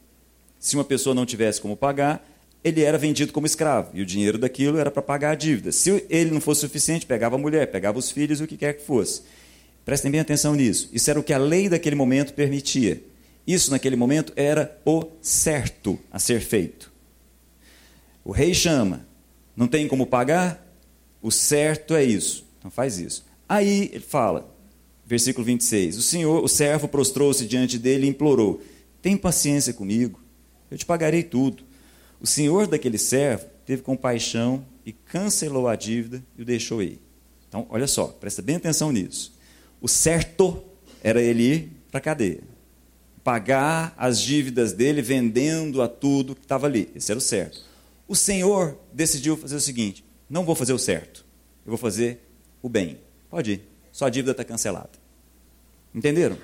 [0.60, 2.24] Se uma pessoa não tivesse como pagar,
[2.62, 5.72] ele era vendido como escravo, e o dinheiro daquilo era para pagar a dívida.
[5.72, 8.84] Se ele não fosse suficiente, pegava a mulher, pegava os filhos, o que quer que
[8.84, 9.22] fosse.
[9.86, 10.90] Prestem bem atenção nisso.
[10.92, 13.02] Isso era o que a lei daquele momento permitia.
[13.46, 16.92] Isso, naquele momento, era o certo a ser feito.
[18.22, 19.06] O rei chama,
[19.56, 20.64] não tem como pagar?
[21.22, 22.44] O certo é isso.
[22.58, 23.24] Então faz isso.
[23.48, 24.54] Aí ele fala,
[25.06, 28.60] versículo 26, o senhor, o servo prostrou-se diante dele e implorou:
[29.00, 30.20] Tem paciência comigo,
[30.70, 31.64] eu te pagarei tudo.
[32.20, 37.00] O senhor daquele servo teve compaixão e cancelou a dívida e o deixou ir.
[37.48, 39.32] Então, olha só, presta bem atenção nisso.
[39.80, 40.62] O certo
[41.02, 42.42] era ele ir para a cadeia.
[43.24, 46.90] Pagar as dívidas dele vendendo a tudo que estava ali.
[46.94, 47.62] Esse era o certo.
[48.06, 51.24] O Senhor decidiu fazer o seguinte: não vou fazer o certo,
[51.64, 52.20] eu vou fazer
[52.62, 52.98] o bem.
[53.28, 54.90] Pode ir, sua dívida está cancelada.
[55.94, 56.36] Entenderam?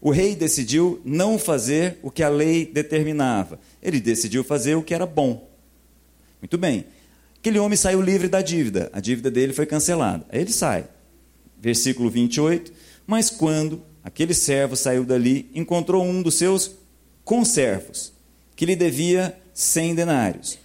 [0.00, 3.58] O rei decidiu não fazer o que a lei determinava.
[3.82, 5.48] Ele decidiu fazer o que era bom.
[6.40, 6.84] Muito bem.
[7.38, 8.90] Aquele homem saiu livre da dívida.
[8.92, 10.24] A dívida dele foi cancelada.
[10.28, 10.86] Aí ele sai.
[11.60, 12.72] Versículo 28.
[13.06, 16.72] Mas quando aquele servo saiu dali, encontrou um dos seus
[17.24, 18.12] conservos,
[18.54, 20.58] que lhe devia cem denários.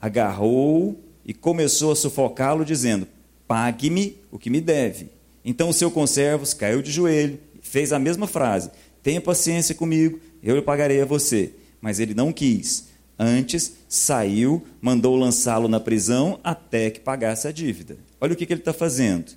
[0.00, 3.08] Agarrou e começou a sufocá-lo, dizendo:
[3.48, 5.10] Pague-me o que me deve.
[5.44, 8.70] Então o seu conservo caiu de joelho fez a mesma frase:
[9.02, 11.52] Tenha paciência comigo, eu lhe pagarei a você.
[11.80, 12.88] Mas ele não quis.
[13.18, 17.96] Antes, saiu, mandou lançá-lo na prisão até que pagasse a dívida.
[18.20, 19.32] Olha o que, que ele está fazendo.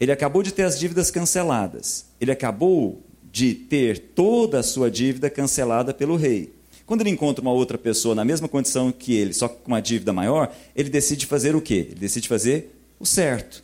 [0.00, 2.06] Ele acabou de ter as dívidas canceladas.
[2.20, 6.54] Ele acabou de ter toda a sua dívida cancelada pelo rei.
[6.86, 10.12] Quando ele encontra uma outra pessoa na mesma condição que ele, só com uma dívida
[10.12, 11.88] maior, ele decide fazer o quê?
[11.90, 13.62] Ele decide fazer o certo,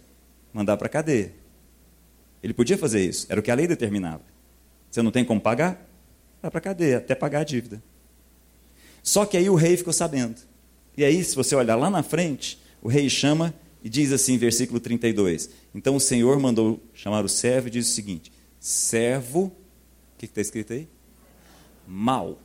[0.52, 1.32] mandar para a cadeia.
[2.44, 4.20] Ele podia fazer isso, era o que a lei determinava.
[4.90, 5.88] Você não tem como pagar?
[6.42, 7.82] Vai para a cadeia, até pagar a dívida.
[9.02, 10.36] Só que aí o rei ficou sabendo.
[10.94, 14.78] E aí, se você olhar lá na frente, o rei chama e diz assim, versículo
[14.78, 15.48] 32.
[15.74, 18.30] Então o Senhor mandou chamar o servo e diz o seguinte:
[18.60, 19.52] Servo, o
[20.18, 20.86] que está escrito aí?
[21.86, 22.38] mal.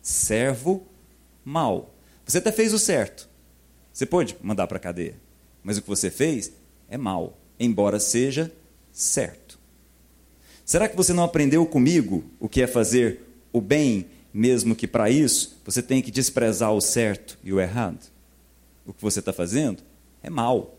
[0.00, 0.86] Servo
[1.44, 1.94] mal.
[2.24, 3.28] Você até fez o certo.
[3.92, 5.20] Você pode mandar para a cadeia.
[5.62, 6.52] Mas o que você fez
[6.88, 8.50] é mal, embora seja
[9.00, 9.58] certo.
[10.64, 13.20] Será que você não aprendeu comigo o que é fazer
[13.52, 18.10] o bem, mesmo que para isso você tem que desprezar o certo e o errado?
[18.86, 19.82] O que você está fazendo
[20.22, 20.76] é mal.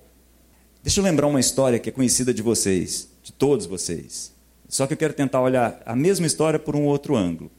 [0.84, 4.32] Deixa eu lembrar uma história que é conhecida de vocês, de todos vocês.
[4.68, 7.52] Só que eu quero tentar olhar a mesma história por um outro ângulo.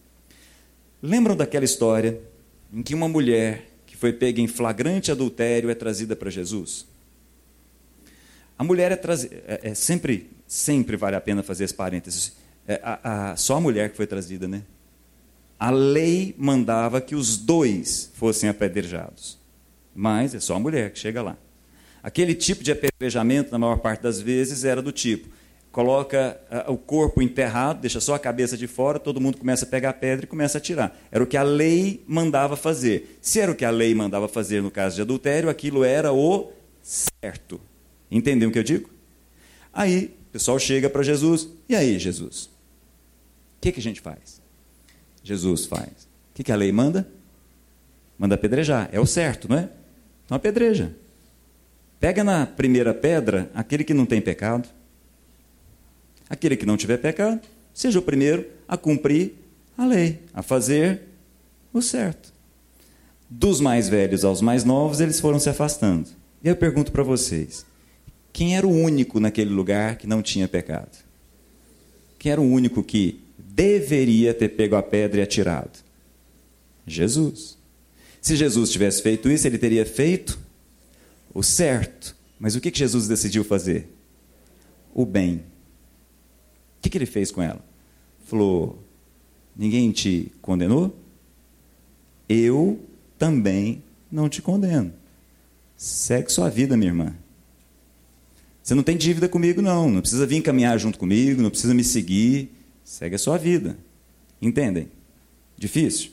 [1.03, 2.21] Lembram daquela história
[2.73, 6.87] em que uma mulher que foi pega em flagrante adultério é trazida para Jesus?
[8.59, 9.01] A mulher é.
[9.47, 12.37] É, é, sempre, sempre vale a pena fazer esse parênteses.
[12.69, 14.63] É, a, a, só a mulher que foi trazida, né?
[15.59, 19.39] A lei mandava que os dois fossem apedrejados.
[19.95, 21.39] Mas é só a mulher que chega lá.
[22.03, 25.27] Aquele tipo de apedrejamento, na maior parte das vezes, era do tipo:
[25.71, 26.39] coloca
[26.69, 29.95] o corpo enterrado, deixa só a cabeça de fora, todo mundo começa a pegar a
[29.95, 31.01] pedra e começa a tirar.
[31.11, 33.19] Era o que a lei mandava fazer.
[33.23, 36.53] Se era o que a lei mandava fazer no caso de adultério, aquilo era o
[36.83, 37.59] certo.
[38.11, 38.91] Entendeu o que eu digo?
[39.73, 42.47] Aí o pessoal chega para Jesus, e aí, Jesus?
[42.47, 44.41] O que, que a gente faz?
[45.23, 46.09] Jesus faz.
[46.31, 47.07] O que, que a lei manda?
[48.19, 48.89] Manda apedrejar.
[48.91, 49.69] É o certo, não é?
[50.25, 50.97] Então apedreja.
[52.01, 54.67] Pega na primeira pedra aquele que não tem pecado.
[56.31, 57.43] Aquele que não tiver pecado,
[57.75, 59.35] seja o primeiro a cumprir
[59.77, 61.03] a lei, a fazer
[61.75, 62.33] o certo.
[63.29, 66.09] Dos mais velhos aos mais novos, eles foram se afastando.
[66.43, 67.67] E eu pergunto para vocês:
[68.33, 70.99] quem era o único naquele lugar que não tinha pecado?
[72.19, 75.79] Quem era o único que deveria ter pego a pedra e atirado?
[76.87, 77.59] Jesus.
[78.21, 80.39] Se Jesus tivesse feito isso, ele teria feito
[81.35, 82.17] o certo.
[82.39, 83.89] Mas o que Jesus decidiu fazer?
[84.95, 85.43] O bem.
[86.79, 87.65] O que ele fez com ela?
[88.25, 88.83] Falou:
[89.57, 90.97] Ninguém te condenou?
[92.29, 92.81] Eu
[93.19, 94.93] também não te condeno.
[95.77, 97.15] Segue sua vida, minha irmã.
[98.63, 99.91] Você não tem dívida comigo, não.
[99.91, 102.51] Não precisa vir caminhar junto comigo, não precisa me seguir.
[102.85, 103.77] Segue a sua vida.
[104.41, 104.89] Entendem?
[105.57, 106.13] Difícil?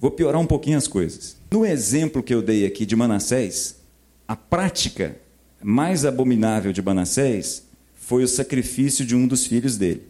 [0.00, 1.36] Vou piorar um pouquinho as coisas.
[1.50, 3.76] No exemplo que eu dei aqui de Manassés,
[4.26, 5.16] a prática
[5.62, 10.02] mais abominável de Manassés foi o sacrifício de um dos filhos dele,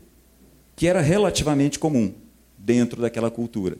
[0.76, 2.12] que era relativamente comum
[2.56, 3.78] dentro daquela cultura.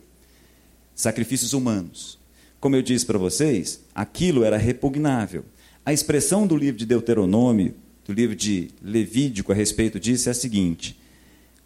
[0.95, 2.19] Sacrifícios humanos.
[2.59, 5.45] Como eu disse para vocês, aquilo era repugnável.
[5.89, 7.75] A expressão do livro de Deuteronômio,
[8.05, 11.01] do livro de Levítico a respeito disso é a seguinte: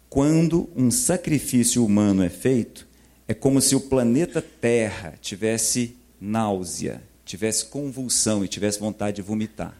[0.09, 2.87] quando um sacrifício humano é feito,
[3.27, 9.77] é como se o planeta Terra tivesse náusea, tivesse convulsão e tivesse vontade de vomitar.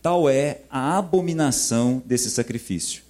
[0.00, 3.02] Tal é a abominação desse sacrifício.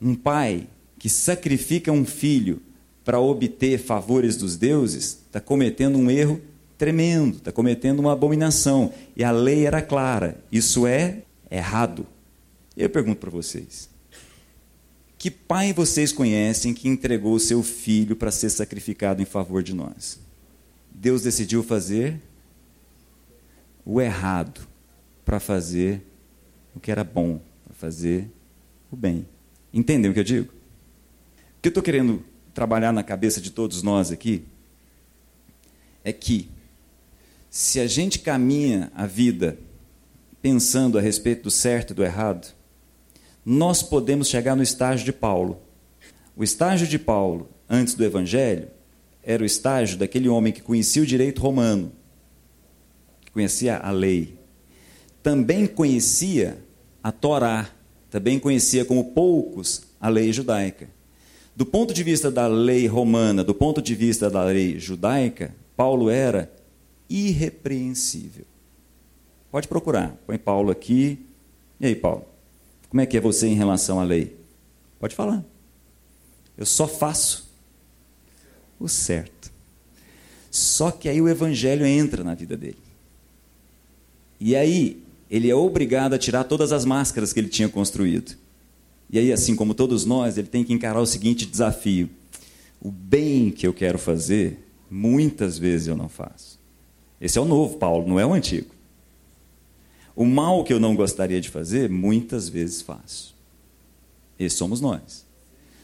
[0.00, 2.62] Um pai que sacrifica um filho
[3.04, 6.40] para obter favores dos deuses está cometendo um erro
[6.84, 8.92] tremendo, está cometendo uma abominação.
[9.16, 12.06] E a lei era clara: isso é errado.
[12.76, 13.88] E eu pergunto para vocês:
[15.16, 19.74] que pai vocês conhecem que entregou o seu filho para ser sacrificado em favor de
[19.74, 20.20] nós?
[20.90, 22.20] Deus decidiu fazer
[23.82, 24.60] o errado
[25.24, 26.02] para fazer
[26.76, 28.28] o que era bom, para fazer
[28.92, 29.26] o bem.
[29.72, 30.52] Entendem o que eu digo?
[31.58, 34.44] O que eu estou querendo trabalhar na cabeça de todos nós aqui
[36.04, 36.50] é que,
[37.56, 39.56] se a gente caminha a vida
[40.42, 42.52] pensando a respeito do certo e do errado,
[43.46, 45.62] nós podemos chegar no estágio de Paulo.
[46.34, 48.66] O estágio de Paulo, antes do Evangelho,
[49.22, 51.92] era o estágio daquele homem que conhecia o direito romano,
[53.24, 54.36] que conhecia a lei.
[55.22, 56.58] Também conhecia
[57.04, 57.70] a Torá,
[58.10, 60.88] também conhecia como poucos a lei judaica.
[61.54, 66.10] Do ponto de vista da lei romana, do ponto de vista da lei judaica, Paulo
[66.10, 66.50] era
[67.08, 68.44] irrepreensível.
[69.50, 71.18] Pode procurar, põe Paulo aqui.
[71.80, 72.24] E aí, Paulo?
[72.88, 74.36] Como é que é você em relação à lei?
[74.98, 75.44] Pode falar.
[76.56, 77.48] Eu só faço
[78.78, 79.52] o certo.
[80.50, 82.78] Só que aí o evangelho entra na vida dele.
[84.38, 88.36] E aí ele é obrigado a tirar todas as máscaras que ele tinha construído.
[89.10, 92.08] E aí, assim como todos nós, ele tem que encarar o seguinte desafio:
[92.80, 94.58] o bem que eu quero fazer,
[94.90, 96.53] muitas vezes eu não faço.
[97.24, 98.68] Esse é o novo Paulo, não é o antigo.
[100.14, 103.34] O mal que eu não gostaria de fazer, muitas vezes faço.
[104.38, 105.24] Esse somos nós.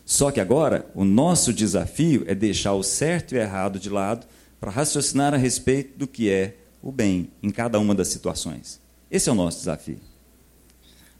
[0.05, 4.27] Só que agora, o nosso desafio é deixar o certo e o errado de lado
[4.61, 8.79] para raciocinar a respeito do que é o bem em cada uma das situações.
[9.11, 9.99] Esse é o nosso desafio.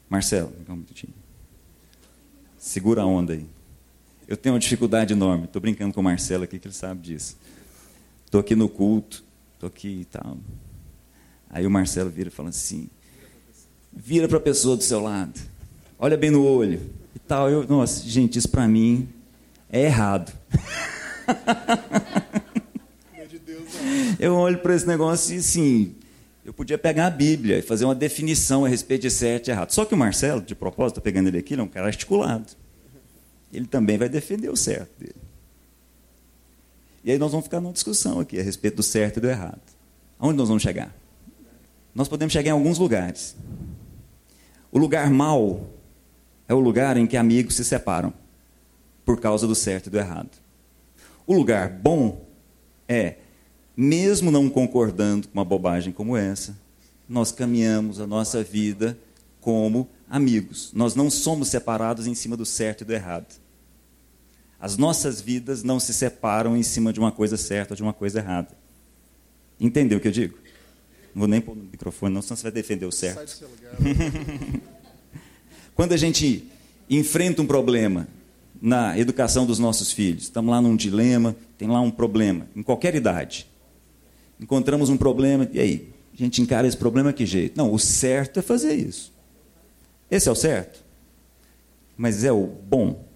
[0.07, 1.15] Marcelo, um minutinho.
[2.59, 3.47] Segura a onda aí.
[4.27, 5.45] Eu tenho uma dificuldade enorme.
[5.45, 7.35] Estou brincando com o Marcelo aqui, que ele sabe disso.
[8.23, 9.30] Estou aqui no culto,
[9.61, 10.37] estou aqui e tal.
[11.49, 12.89] Aí o Marcelo vira e fala assim:
[13.93, 15.39] vira para a pessoa do seu lado,
[15.99, 16.81] olha bem no olho
[17.15, 17.49] e tal.
[17.49, 19.07] Eu, nossa, gente, isso para mim
[19.69, 20.33] é errado.
[24.19, 25.95] Eu olho para esse negócio e assim,
[26.45, 29.71] eu podia pegar a Bíblia e fazer uma definição a respeito de certo e errado.
[29.71, 32.45] Só que o Marcelo, de propósito, pegando ele aqui, ele é um cara articulado.
[33.51, 35.15] Ele também vai defender o certo dele.
[37.03, 39.61] E aí nós vamos ficar numa discussão aqui a respeito do certo e do errado.
[40.19, 40.95] Aonde nós vamos chegar?
[41.93, 43.35] Nós podemos chegar em alguns lugares.
[44.71, 45.69] O lugar mau
[46.47, 48.13] é o lugar em que amigos se separam
[49.03, 50.29] por causa do certo e do errado.
[51.25, 52.25] O lugar bom
[52.87, 53.15] é,
[53.75, 56.55] mesmo não concordando com uma bobagem como essa,
[57.09, 58.97] nós caminhamos a nossa vida
[59.41, 60.71] como amigos.
[60.73, 63.40] Nós não somos separados em cima do certo e do errado.
[64.61, 67.93] As nossas vidas não se separam em cima de uma coisa certa ou de uma
[67.93, 68.49] coisa errada.
[69.59, 70.37] Entendeu o que eu digo?
[71.15, 73.15] Não vou nem pôr no microfone, não, senão você vai defender o certo.
[73.15, 74.61] Sai do seu lugar.
[75.73, 76.47] Quando a gente
[76.87, 78.07] enfrenta um problema
[78.61, 82.93] na educação dos nossos filhos, estamos lá num dilema, tem lá um problema, em qualquer
[82.93, 83.47] idade.
[84.39, 85.89] Encontramos um problema, e aí?
[86.13, 87.57] A gente encara esse problema que jeito?
[87.57, 89.11] Não, o certo é fazer isso.
[90.09, 90.83] Esse é o certo.
[91.97, 93.10] Mas é o bom.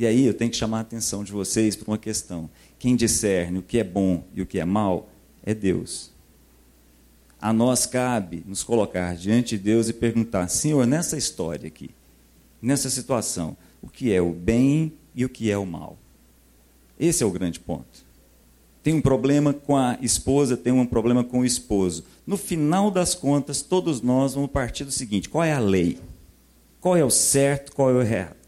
[0.00, 2.50] E aí eu tenho que chamar a atenção de vocês para uma questão.
[2.78, 5.08] Quem discerne o que é bom e o que é mal
[5.44, 6.10] é Deus
[7.40, 11.90] a nós cabe nos colocar diante de Deus e perguntar: Senhor, nessa história aqui,
[12.60, 15.96] nessa situação, o que é o bem e o que é o mal?
[16.98, 18.10] Esse é o grande ponto.
[18.82, 22.04] Tem um problema com a esposa, tem um problema com o esposo.
[22.26, 25.98] No final das contas, todos nós vamos partir do seguinte: qual é a lei?
[26.78, 28.39] Qual é o certo, qual é o errado?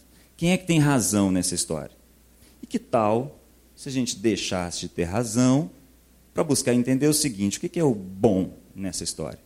[0.43, 1.97] Quem é que tem razão nessa história?
[2.61, 3.39] E que tal
[3.77, 5.71] se a gente deixasse de ter razão
[6.35, 9.39] para buscar entender o seguinte: o que é o bom nessa história.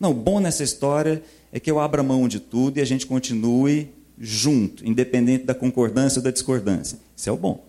[0.00, 3.06] Não, o bom nessa história é que eu abra mão de tudo e a gente
[3.06, 6.98] continue junto, independente da concordância ou da discordância.
[7.16, 7.64] Isso é o bom.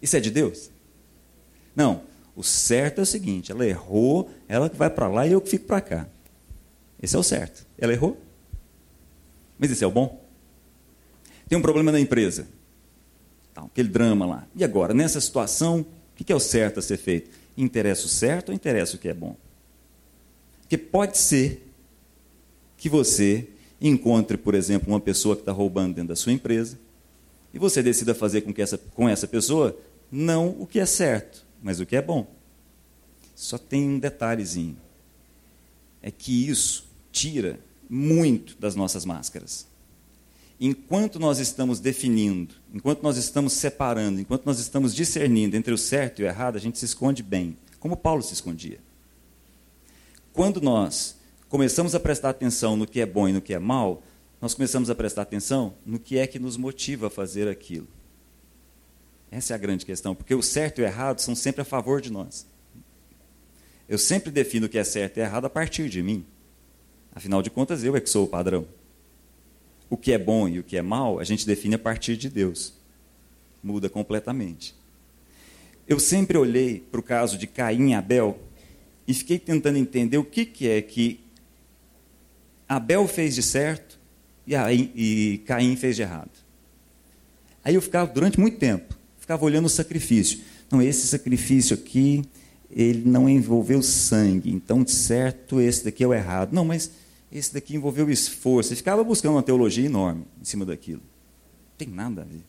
[0.00, 0.70] Isso é de Deus?
[1.76, 2.00] Não.
[2.34, 5.50] O certo é o seguinte: ela errou, ela que vai para lá e eu que
[5.50, 6.08] fico para cá.
[6.98, 7.66] Esse é o certo.
[7.76, 8.18] Ela errou.
[9.58, 10.19] Mas esse é o bom.
[11.50, 12.46] Tem um problema na empresa.
[13.52, 14.46] Tá, aquele drama lá.
[14.54, 17.28] E agora, nessa situação, o que é o certo a ser feito?
[17.56, 19.36] interessa o certo ou interessa o que é bom?
[20.60, 21.68] Porque pode ser
[22.76, 23.48] que você
[23.80, 26.78] encontre, por exemplo, uma pessoa que está roubando dentro da sua empresa
[27.52, 29.76] e você decida fazer com, que essa, com essa pessoa
[30.10, 32.26] não o que é certo, mas o que é bom.
[33.34, 34.76] Só tem um detalhezinho.
[36.00, 37.58] É que isso tira
[37.88, 39.69] muito das nossas máscaras
[40.60, 46.20] enquanto nós estamos definindo, enquanto nós estamos separando, enquanto nós estamos discernindo entre o certo
[46.20, 48.78] e o errado, a gente se esconde bem, como Paulo se escondia.
[50.34, 51.16] Quando nós
[51.48, 54.02] começamos a prestar atenção no que é bom e no que é mal,
[54.40, 57.88] nós começamos a prestar atenção no que é que nos motiva a fazer aquilo.
[59.30, 62.02] Essa é a grande questão, porque o certo e o errado são sempre a favor
[62.02, 62.46] de nós.
[63.88, 66.24] Eu sempre defino o que é certo e errado a partir de mim.
[67.14, 68.66] Afinal de contas, eu é que sou o padrão
[69.90, 72.30] o que é bom e o que é mal, a gente define a partir de
[72.30, 72.72] Deus.
[73.62, 74.74] Muda completamente.
[75.86, 78.38] Eu sempre olhei para o caso de Caim e Abel
[79.06, 81.18] e fiquei tentando entender o que, que é que
[82.68, 83.98] Abel fez de certo
[84.46, 84.54] e,
[84.94, 86.30] e Caim fez de errado.
[87.64, 90.38] Aí eu ficava, durante muito tempo, ficava olhando o sacrifício.
[90.70, 92.22] Não, esse sacrifício aqui,
[92.70, 96.52] ele não envolveu sangue, então, de certo, esse daqui é o errado.
[96.52, 96.92] Não, mas
[97.32, 98.70] esse daqui envolveu esforço.
[98.70, 101.00] Ele ficava buscando uma teologia enorme em cima daquilo.
[101.00, 102.44] Não tem nada a ver.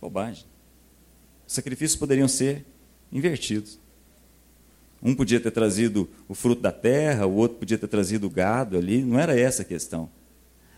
[0.00, 0.44] Bobagem.
[1.46, 2.64] Os sacrifícios poderiam ser
[3.12, 3.78] invertidos.
[5.02, 8.78] Um podia ter trazido o fruto da terra, o outro podia ter trazido o gado
[8.78, 9.02] ali.
[9.02, 10.08] Não era essa a questão.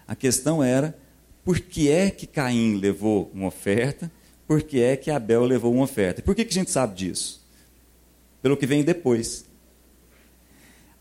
[0.09, 0.97] A questão era
[1.45, 4.11] por que é que Caim levou uma oferta,
[4.47, 6.21] por que é que Abel levou uma oferta.
[6.21, 7.45] E por que, que a gente sabe disso?
[8.43, 9.45] Pelo que vem depois.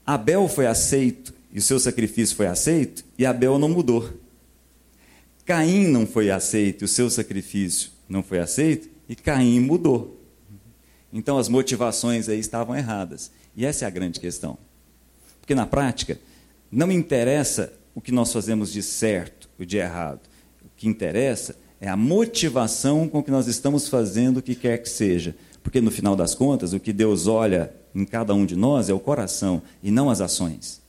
[0.06, 4.10] Abel foi aceito e o seu sacrifício foi aceito, e Abel não mudou.
[5.46, 10.22] Caim não foi aceito, e o seu sacrifício não foi aceito, e Caim mudou.
[11.14, 13.32] Então as motivações aí estavam erradas.
[13.56, 14.58] E essa é a grande questão.
[15.40, 16.20] Porque na prática,
[16.70, 20.20] não interessa o que nós fazemos de certo ou de errado.
[20.62, 24.90] O que interessa é a motivação com que nós estamos fazendo o que quer que
[24.90, 25.34] seja.
[25.64, 28.94] Porque no final das contas, o que Deus olha em cada um de nós é
[28.94, 30.84] o coração e não as ações.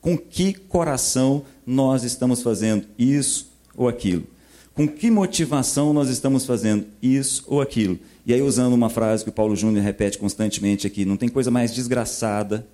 [0.00, 4.26] Com que coração nós estamos fazendo isso ou aquilo?
[4.74, 7.98] Com que motivação nós estamos fazendo isso ou aquilo?
[8.24, 11.50] E aí, usando uma frase que o Paulo Júnior repete constantemente aqui: não tem coisa
[11.50, 12.66] mais desgraçada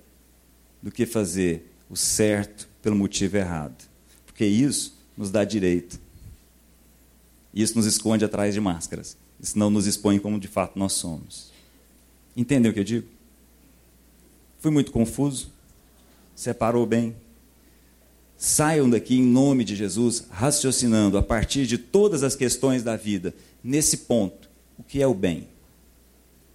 [0.83, 3.83] do que fazer o certo pelo motivo errado.
[4.25, 5.99] Porque isso nos dá direito.
[7.53, 9.17] Isso nos esconde atrás de máscaras.
[9.39, 11.51] Isso não nos expõe como de fato nós somos.
[12.35, 13.07] Entendeu o que eu digo?
[14.59, 15.54] Fui muito confuso?
[16.35, 17.15] Separou bem?
[18.37, 23.33] Saiam daqui em nome de Jesus, raciocinando a partir de todas as questões da vida,
[23.63, 25.47] nesse ponto: o que é o bem?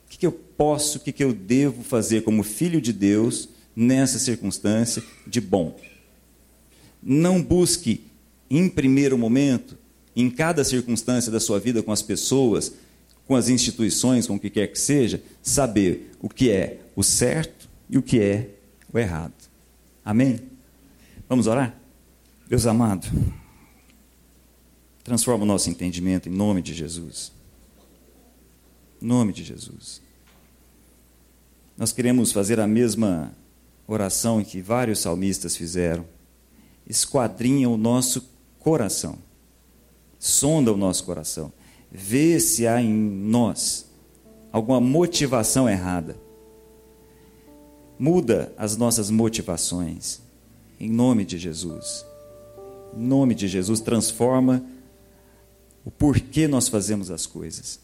[0.06, 5.02] O que eu posso, o que eu devo fazer como filho de Deus nessa circunstância
[5.26, 5.74] de bom?
[7.02, 8.04] Não busque,
[8.50, 9.78] em primeiro momento,
[10.14, 12.74] em cada circunstância da sua vida com as pessoas,
[13.26, 17.68] com as instituições, com o que quer que seja, saber o que é o certo
[17.88, 18.50] e o que é
[18.92, 19.39] o errado.
[20.05, 20.40] Amém?
[21.28, 21.78] Vamos orar?
[22.48, 23.07] Deus amado,
[25.05, 27.32] transforma o nosso entendimento em nome de Jesus.
[29.01, 30.03] Em nome de Jesus.
[31.76, 33.32] Nós queremos fazer a mesma
[33.86, 36.05] oração que vários salmistas fizeram.
[36.86, 38.28] Esquadrinha o nosso
[38.59, 39.18] coração.
[40.18, 41.53] Sonda o nosso coração.
[41.90, 43.86] Vê se há em nós
[44.53, 46.16] alguma motivação errada.
[48.01, 50.22] Muda as nossas motivações
[50.80, 52.07] em nome de Jesus.
[52.96, 54.64] Em nome de Jesus, transforma
[55.84, 57.78] o porquê nós fazemos as coisas.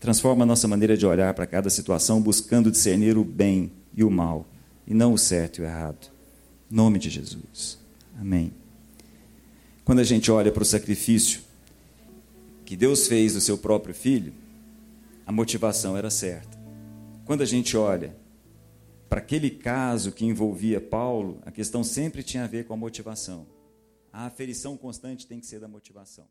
[0.00, 4.10] Transforma a nossa maneira de olhar para cada situação, buscando discernir o bem e o
[4.10, 4.44] mal,
[4.84, 6.10] e não o certo e o errado.
[6.68, 7.78] Em nome de Jesus.
[8.20, 8.52] Amém.
[9.84, 11.42] Quando a gente olha para o sacrifício
[12.64, 14.32] que Deus fez do seu próprio filho,
[15.24, 16.58] a motivação era certa.
[17.24, 18.16] Quando a gente olha
[19.08, 23.46] para aquele caso que envolvia Paulo, a questão sempre tinha a ver com a motivação.
[24.12, 26.26] A aferição constante tem que ser da motivação.